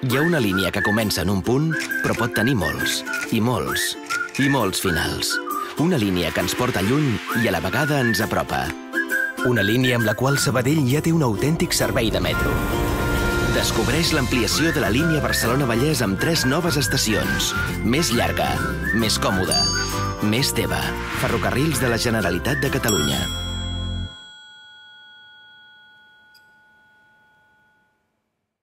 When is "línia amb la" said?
9.60-10.14